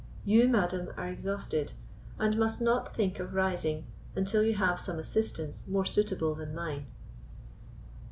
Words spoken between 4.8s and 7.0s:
assistance more suitable than mine."